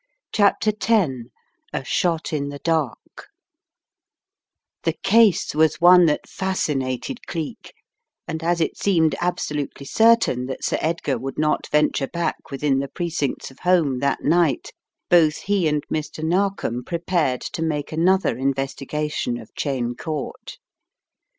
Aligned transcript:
CHAPTER 0.31 0.71
X 0.71 1.13
A 1.73 1.83
SHOT 1.85 2.33
IN 2.33 2.49
THE 2.49 2.57
DARK 2.57 3.27
THE 4.81 4.93
case 5.03 5.53
was 5.53 5.79
one 5.79 6.07
that 6.07 6.27
fascinated 6.27 7.27
Cleek, 7.27 7.71
and 8.27 8.41
as 8.41 8.59
it 8.61 8.77
seemed 8.79 9.13
absolutely 9.21 9.85
certain 9.85 10.47
that 10.47 10.63
Sir 10.63 10.79
Edgar 10.81 11.19
would 11.19 11.37
not 11.37 11.67
venture 11.67 12.07
back 12.07 12.49
within 12.49 12.79
the 12.79 12.87
precincts 12.87 13.51
of 13.51 13.59
home 13.59 13.99
that 13.99 14.23
night, 14.23 14.71
both 15.07 15.37
he 15.41 15.67
and 15.67 15.83
Mr. 15.87 16.23
Narkom 16.23 16.83
pre 16.83 16.97
pared 16.97 17.41
to 17.53 17.61
make 17.61 17.91
another 17.91 18.39
investigation 18.39 19.37
of 19.37 19.51
Cheyne 19.55 19.93
Court. 19.95 20.57